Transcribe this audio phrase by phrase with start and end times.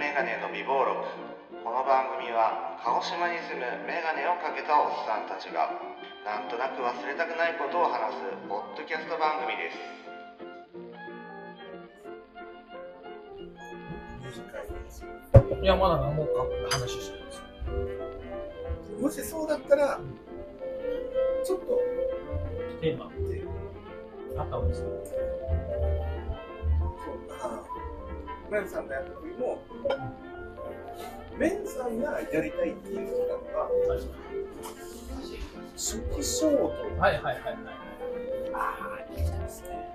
[0.00, 0.96] メガネの美貌録。
[1.60, 5.76] この番組は鹿児島に住むメガネをかけたおっさんたちが
[6.24, 9.76] なんとなく忘れたくないことを話すポッドキャスト番組です。
[15.60, 17.44] いや、まだ何もか話してないです。
[19.04, 20.00] もしそうだったら、
[21.44, 21.78] ちょっと、
[22.80, 23.44] テーマって
[24.38, 24.88] あった方がいいですか？
[27.04, 27.28] そう。
[27.28, 27.36] だ
[28.50, 28.88] メンさん。
[28.88, 29.62] がやった時も、
[31.38, 32.00] メンさん。
[32.00, 33.68] がやりたいっていうのが、
[35.74, 36.68] 初期衝動。
[36.98, 37.56] はいはいはいはい。
[38.52, 39.88] ああ、いいですね。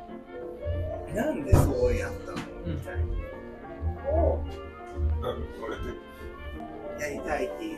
[1.13, 1.43] なん。
[1.43, 3.01] でそうやったのみたいな
[4.11, 4.45] のを
[6.99, 7.75] やりたいっていう。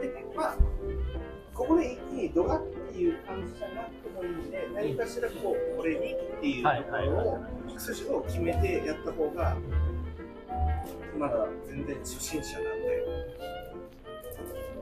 [0.00, 0.56] で、まあ、
[1.52, 9.56] ここで一にドガっていう感じじゃなくてもいいんで、何かしらこう、これにっていうところを、筋を決めてやった方が、
[11.18, 13.04] まだ全然初心者なんで、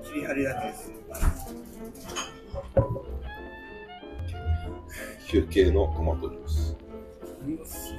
[0.05, 0.93] 切り張りだけです。
[5.29, 6.77] 休憩のトマトジュース。
[7.47, 7.95] うんす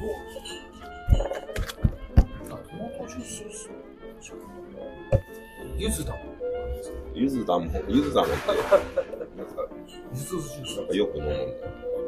[2.50, 3.70] あ、トマトジュース
[5.78, 6.22] ゆずだもん。
[7.14, 9.09] ゆずだもん、ゆずだもんって、
[9.94, 10.02] なん。
[10.02, 10.88] か、ゆずジュースなん。
[10.88, 11.34] かよく飲むん。
[11.34, 11.54] だよ。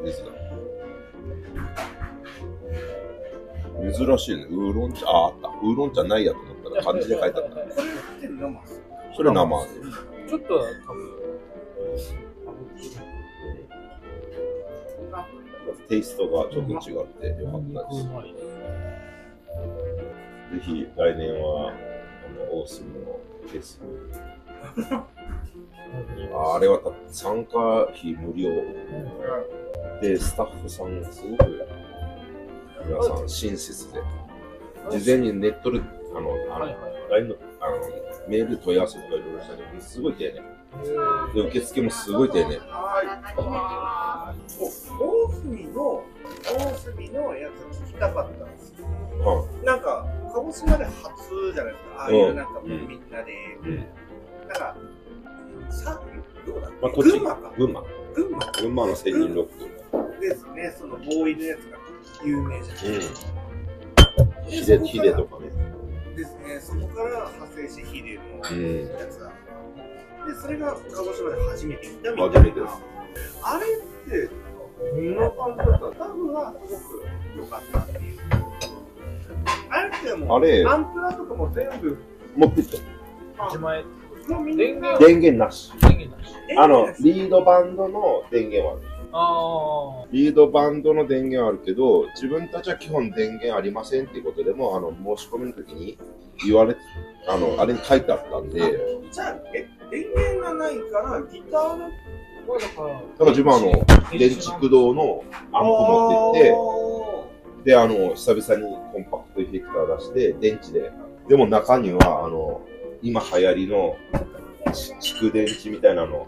[0.03, 0.31] ゆずだ。
[4.07, 4.43] 珍しいね。
[4.49, 5.47] ウーロン茶、あ、あった。
[5.47, 7.55] ウーロン茶ないやと思ったら漢字で書いてあった。
[7.55, 7.65] ごい。
[7.65, 7.87] これっ
[8.21, 8.61] て生
[9.15, 9.69] それ生で。
[10.29, 11.11] ちょっと多分、
[15.87, 18.03] テイストがちょっと違ってよかったです。
[20.53, 21.73] ぜひ来年は、あ
[22.53, 23.19] の、オースムの
[23.51, 23.81] ケース。
[24.91, 25.05] あ
[26.33, 28.49] あれはた参加費無料
[30.01, 31.67] で、スタッフさんすごく
[32.85, 34.01] 皆さん親切で、
[34.89, 35.81] 事前にネットで、
[36.15, 36.75] あの、あのはい
[37.11, 37.77] はいのあの
[38.27, 40.41] メール問い合わせとかいろいろしたけど、すごい丁寧。
[41.33, 42.57] で、受付もすごい丁寧。
[42.57, 44.39] はい。
[44.59, 46.03] お大隅の、
[46.45, 48.87] 大隅のやつ聞きたかったんですよ。
[49.25, 52.03] はなんか、鹿児島で初じゃないですか。
[52.03, 53.33] ああいうなんかもうみんなで。
[53.63, 53.85] うん
[54.47, 54.75] なんか、
[55.71, 56.01] さ、
[56.45, 57.53] どうだまあ、群馬か。
[57.57, 57.83] 群馬。
[58.13, 60.19] 群馬群馬の千人ロック。
[60.21, 60.75] ですね。
[60.77, 61.77] そのボーイのやつが
[62.25, 62.93] 有名じゃないうん。
[62.95, 63.29] ですか。
[64.47, 65.49] ヒデ、ヒデとかね。
[66.15, 66.59] ですね。
[66.59, 68.21] そこから派生してヒデの
[68.51, 68.87] うん。
[68.87, 69.31] やつが。
[70.27, 72.31] で、それが鹿児島で初めて見たみたいな。
[72.31, 72.73] 初めてです
[73.43, 73.69] あれっ
[74.09, 74.29] て、
[74.81, 76.05] どんな感じだった？
[76.05, 78.19] 多分はすごく良かったっていう。
[79.69, 81.97] あれってもう、あれアンプラとかも全部、
[82.35, 82.77] 持ってって。
[83.47, 83.57] 自
[84.27, 85.71] 電源電源なし。
[85.81, 86.33] 電源なし。
[86.57, 88.91] あの、リードバンドの電源はある。
[89.13, 95.97] あリードバンドの電源はあるけど、自分たちは基本電源ありませんっていうことでも、あの、申し込みの時に
[96.45, 96.79] 言われて、
[97.27, 98.61] あの、あれに書いてあったんで、
[99.11, 102.81] じゃあ、え、電源がないから、ギターの、だか
[103.19, 110.91] ら、ら自分はあの、電池堂のアンプ持ってって、で、あの、久々にコンパクトエフェクター出して、電池で。
[111.27, 112.50] でも中には、あの、
[113.01, 113.97] 今流行りの
[114.73, 116.27] ち蓄電池みたいなの、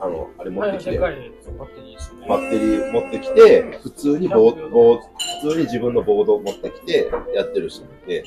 [0.00, 2.26] あの、あれ持ってきて、バッテリーですね。
[2.28, 5.00] バッテリー持ってきて、普通にボーボー
[5.42, 8.24] 普通に自分のボードを持ってきてやってる人もいて、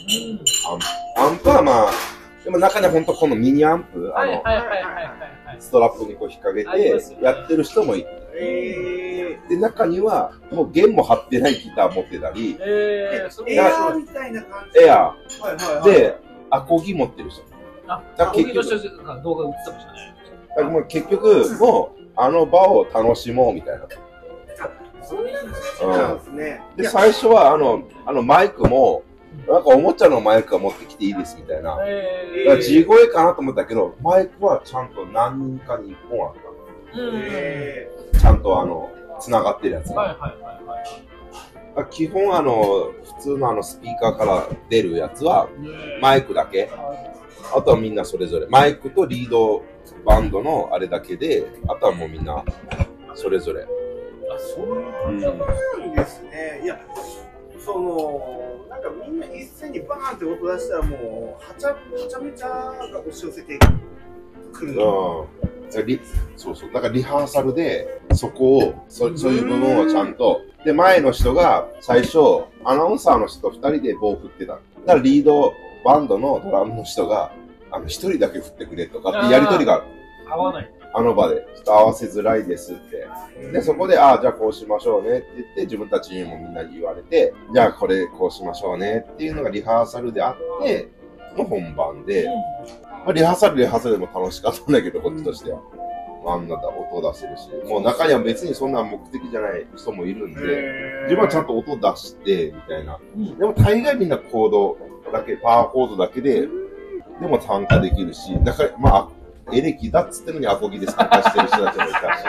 [1.18, 1.92] アンアンプはまあ、
[2.44, 4.44] でも中には本当このミニアンプ、あの。
[5.60, 14.80] ストラップにこう引っ掛けてやってる人もいて、えで、中にはもう弦も張ってないギター持ってたり、えー、エアーみたいな感じ。
[14.80, 15.92] エアはいはいーはい。
[15.92, 17.44] で、アコギ持ってる人。
[17.88, 20.16] あ、だから結結局局、なんか動画映ってましたね。
[20.50, 23.88] だからもう結局、もうあの場を楽しもうみたいな。
[25.02, 25.18] そ
[25.88, 26.62] うなんですね。
[26.76, 29.04] いで、や最初はあの、あのマイクも、
[29.48, 31.78] なんかおもちゃのマイクは持ってきていいですみたいな。
[31.84, 36.34] えだから地声かなと思ったけど、マイクはちゃんと何人かに1本あっ
[36.96, 37.12] うん。
[37.16, 38.20] えた。
[38.20, 40.02] ちゃんとあの、繋がってるやつが。
[40.02, 40.28] はいはいは
[40.62, 41.09] いはい。
[41.76, 45.48] だから基本あの、普通のあのスピーカーから出るやつは、
[46.02, 46.70] マイクだけ。
[47.56, 48.48] あとはみんなそれぞれ。
[48.48, 49.64] マイクとリード
[50.06, 52.44] バンドのあれだけで、あとはもうみんな
[53.16, 53.64] それぞれ。
[53.64, 53.68] あ、
[54.38, 55.42] そういううん。
[55.42, 56.62] ー、なんですね。
[56.64, 56.80] いや、
[57.60, 61.76] その、なんかみんな一斉にバーンって音出したらもう、はちゃ、は
[62.10, 63.60] ちゃめちゃが押し寄せて
[64.54, 65.28] くるの。
[65.96, 66.00] う
[66.36, 66.72] そうそう。
[66.72, 70.42] だからリハーサルで、そこを、そそういう部分をちゃんと。
[70.66, 72.20] で、前の人が最初、
[72.64, 74.54] アナウンサーの人と二人で棒振ってた。
[74.54, 75.54] だからリード
[75.86, 77.32] バンドのドラムの人が、
[77.72, 79.84] あの、一人だけ振ってくれとかってやりとりがある。
[80.30, 80.72] 合わない。
[80.92, 83.08] あの場で、ちょっと合わせづらいですって。
[83.52, 90.90] で、そこで、ああ、じゃあこうしましょうねって言って、自分たちにもみんなに言われて、じゃあこれこうしましょうねっていうのがリハーサルであって、
[91.38, 92.28] の本番で、
[93.06, 95.62] まあ、リハーサルリハーサルでも楽しかったんだけど、こっちとしては。
[96.26, 100.42] あんなだ音出せるし、もう中には別にそんな目的じゃない人もいるんで、
[101.04, 103.00] 自分はちゃんと音出して、みたいな。
[103.16, 104.78] うんでも大概みんなコード
[105.12, 109.10] だけ、パワーコードだけで、でも参加できるし、だから、まあ、
[109.54, 112.24] エレキだっつってのにアコギで参加してる人たちもいたし、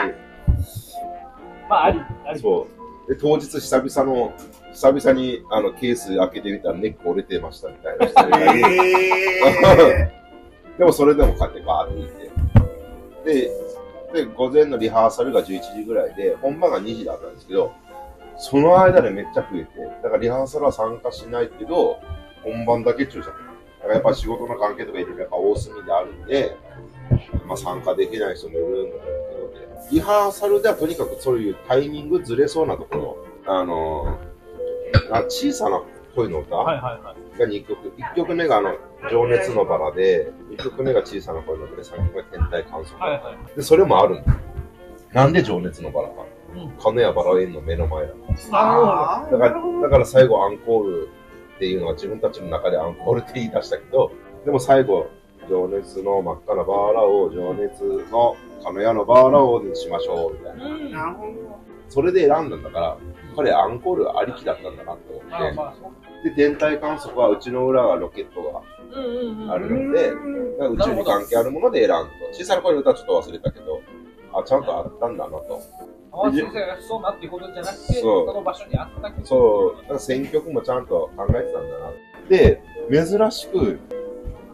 [1.69, 2.39] まあ、あり、あり。
[2.39, 2.67] そ
[3.07, 3.13] う。
[3.13, 4.33] で、当日久々の、
[4.73, 8.85] 久々にあのケース開けてみたらネック折れてましたみたいな人がいたり
[9.83, 10.21] え
[10.77, 13.47] でもそれでもこうやってバーっていて。
[13.47, 13.51] で、
[14.13, 17.73] で、午前のリハーサルが11時ぐらいで、本番が2時だったんですけど、
[18.37, 19.69] その間でめっちゃ増えて、
[20.03, 21.99] だからリハーサルは参加しないけど、
[22.43, 23.27] 本番だけ注射。
[23.27, 26.57] だからやっぱ仕事の関係とかいろいろやっぱ大隅であるんで、
[27.45, 35.81] まあ参加できない人もいるんだけど、リハーサルではとにかくそういうタイミングずれそうなところ、あのー、あ小さな
[36.15, 36.57] 声の歌。
[36.57, 37.93] が2曲。
[37.97, 38.75] 1曲目があの、
[39.09, 42.99] 情熱のバラで、2曲目が小さな声の歌で、3曲目が天体観測。
[43.01, 43.55] はいはい。
[43.55, 44.35] で、それもあるんだ。
[45.13, 46.25] なんで情熱のバラか。
[46.55, 46.71] うん。
[46.79, 48.13] 金谷バラ園の目の前だ。
[48.51, 51.09] あだから、だから最後アンコール
[51.55, 54.11] っていうのは自分たちの中でアンコールって言い出したけど、
[54.45, 55.07] でも最後、
[55.49, 60.65] 情熱の真っ赤なバーラを情熱の金谷のバーラをにしましょう、みたいな。
[60.65, 60.91] うん。
[60.91, 61.31] なるほど。
[61.89, 62.97] それで選んだんだから、
[63.35, 65.91] 彼アンコールありきだったんだなと思まあっまあそう。
[65.91, 66.10] て。
[66.23, 68.61] で、天体観測はうちの裏がロケットが。
[69.53, 72.05] あるので、宇宙に関係あるもので選んだ。
[72.33, 73.81] 小さな声の歌はちょっと忘れたけど、
[74.33, 75.61] あ、ちゃんとあったんだなと。
[76.11, 79.25] 淡路先生がそうなっていうことじゃなくて、その場所にあったけど。
[79.25, 81.91] そう、だから選曲もちゃんと考えてたんだな。
[82.29, 83.79] で、珍しく、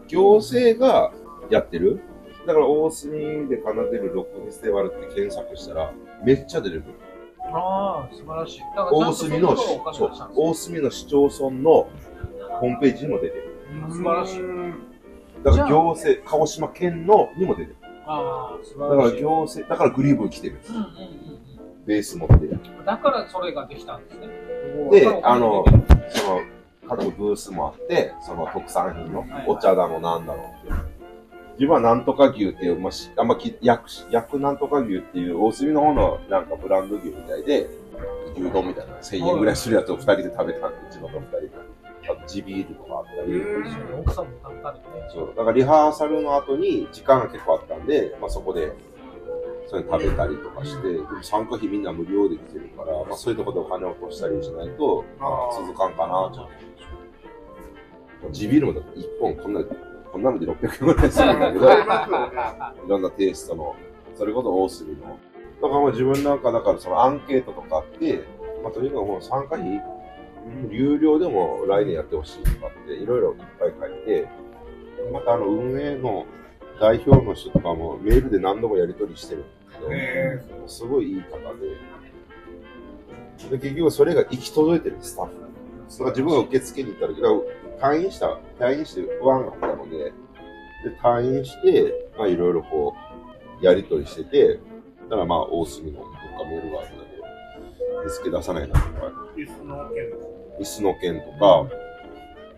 [0.06, 1.12] 行政が
[1.50, 2.00] やってる。
[2.46, 5.92] だから大隅で奏でるロックフェスティバルって検索したら、
[6.24, 6.94] めっちゃ出てくる。
[7.52, 8.62] ああ、素晴らしい。
[8.76, 9.56] 大と隅の、
[10.36, 13.54] 大隅の市町村のホームページにも出てる。
[13.90, 14.40] 素晴らしい。
[15.44, 17.76] だから行政、鹿児島県のにも出てる。
[18.06, 19.22] ああ、素だから晴らしい。
[19.22, 20.60] 行政、だからグリーブ来てる。
[20.68, 21.38] うんうんうん
[21.88, 22.34] ベース持って。
[22.84, 24.28] だからそれができたんですね。
[24.90, 25.64] であの
[26.10, 26.40] その、
[26.86, 30.87] 各ブースもあって、その特産品のお茶だのなんだろうって。
[31.58, 37.68] 自分はなんとか牛っていう、まあ、しあんまき、焼く、焼くなんとか牛っていう、大隅の方のなんかブランド牛みたいで、
[38.36, 41.50] 牛丼みたいな1000円ぐらいするやつを二人で食べたんで、うちの子二人で。
[42.10, 43.32] あと地ビールとかあったり。
[43.32, 45.08] うん奥さんも食べたりね。
[45.12, 45.28] そう。
[45.36, 48.72] だからリハーサルの後に時間が結構あったんで、まあそこで、
[49.66, 56.48] それ食べたりとかして、でも参加費みんな無料で来てるから、まあそういうところでお金を落としたりしないと、まあ続かんかなと。
[58.32, 59.60] 地ビールもだって1本こんな、
[60.12, 63.76] こんなので600円ぐらいするんだけど、いろんなテイストの、
[64.16, 65.18] それこそ大隅の。
[65.60, 68.24] だからもう自分なんかだからそのアンケートとかあって、
[68.62, 69.82] まあとにかくもう参加費、うん
[70.70, 74.28] 有料でも来年やってほしいとかっていろいろいっぱい書いて、
[75.12, 76.24] またあの運営の
[76.80, 81.36] 代表の人とかもメールで何度もやり取りしてるんだけど、えすごいいい方
[83.50, 85.32] で、で結局それが行き届いてるスタッフ。
[85.32, 87.20] だから自分が受付に行った時、
[87.80, 90.12] 退院した、退院して不安があったので、で
[91.02, 92.94] 退院して、まあいろいろこ
[93.60, 94.60] う、やり取りしてて、
[95.08, 100.28] だからまあ大隅のどっかメールがあるんだけど、手付け出さないなとか、ー、椅子の件
[100.60, 101.66] 椅子の件とか、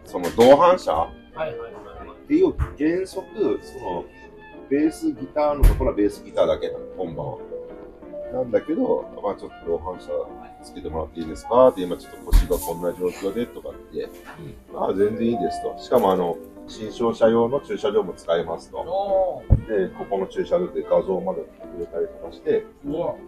[0.04, 1.70] その同伴者はいはいはい。
[1.70, 4.04] っていう原則、その、
[4.68, 7.38] ベースギターのところはベースギターだけなの、本番は。
[8.32, 10.08] なんだけど、まあちょっと同伴者
[10.62, 11.68] つけてもらっていいですか？
[11.68, 14.08] って今ちょっと腰がこんな状況でとかって、
[14.74, 15.76] ああ、全然いいですと。
[15.82, 16.36] しかもあの、
[16.68, 18.78] 新商車用の駐車場も使えますと。
[18.78, 21.42] おで、ここの駐車場で画像まで
[21.74, 22.64] 入れたりとかして。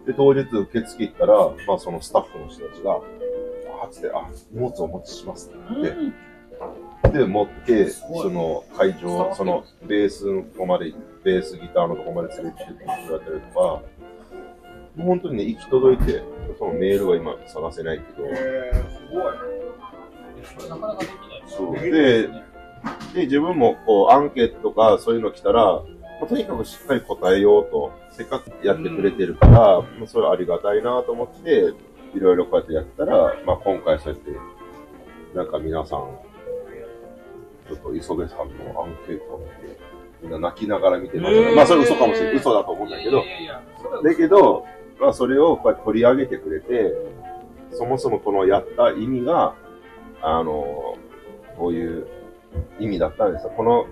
[0.05, 1.35] で、当日受付行ったら、
[1.67, 3.01] まあそのスタッフの人たちが、
[3.83, 5.95] あつって、あ、荷物をお持ちしますって言っ
[7.11, 10.93] て、で、持って、その会場、そのベースのとこまで、
[11.25, 12.93] ベースギターのとこまで連れてきてくれた
[13.29, 13.81] りとか、
[14.97, 16.23] 本当にね、行き届いて、
[16.57, 19.33] そのメールは今探せないけど、えー、すごい。
[20.57, 21.43] それなかなかできない。
[21.47, 21.73] そう。
[21.79, 22.27] で、
[23.13, 25.83] で、自分もこう、アンケートとかそういうの来たら、ま
[26.23, 31.73] あとにかくしっかり答えようと、せっかくやってくれてるから、まあそれはありがたいなと思って、
[32.15, 34.31] いろいろこうやってやったら、まあ今回そうやって、
[35.35, 35.99] なんか皆さん、
[37.67, 38.43] ちょっと磯部さんの
[38.83, 39.79] アンケートを見て、
[40.21, 42.35] みんな泣きながら見てました、えーまあそれ嘘かもしれない。
[42.35, 43.61] 嘘だと思うんだけどい、やいやいや、
[44.03, 44.65] だけど、
[44.99, 46.93] まあそれをこうやって取り上げてくれて、
[47.71, 49.55] そもそもこのやった意味が、
[50.21, 50.97] あの、
[51.57, 52.07] こういう
[52.79, 53.53] 意味だったんですよ。
[53.55, 53.87] この、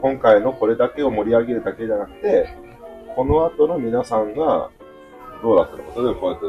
[0.00, 2.48] 今回のこれだけを盛り上げるだけじゃなくて、
[3.14, 4.70] この後の皆さんが
[5.42, 6.46] どうだったのか、例えばこうやって、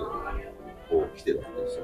[0.89, 1.83] こう来てるわけですよ。